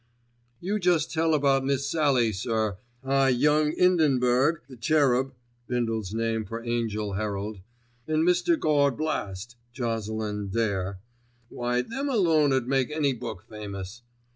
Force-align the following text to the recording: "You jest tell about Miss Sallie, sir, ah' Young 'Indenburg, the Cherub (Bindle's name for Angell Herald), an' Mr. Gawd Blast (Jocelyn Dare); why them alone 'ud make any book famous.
"You 0.59 0.79
jest 0.79 1.11
tell 1.13 1.35
about 1.35 1.63
Miss 1.63 1.87
Sallie, 1.91 2.31
sir, 2.31 2.77
ah' 3.03 3.27
Young 3.27 3.71
'Indenburg, 3.71 4.61
the 4.67 4.75
Cherub 4.75 5.35
(Bindle's 5.67 6.11
name 6.11 6.43
for 6.43 6.63
Angell 6.63 7.13
Herald), 7.13 7.59
an' 8.07 8.23
Mr. 8.23 8.59
Gawd 8.59 8.97
Blast 8.97 9.57
(Jocelyn 9.73 10.47
Dare); 10.49 10.97
why 11.49 11.83
them 11.83 12.09
alone 12.09 12.51
'ud 12.51 12.65
make 12.67 12.89
any 12.89 13.13
book 13.13 13.43
famous. 13.47 14.01